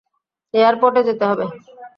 [0.53, 1.45] এয়ারপোর্টে যেতে হবে।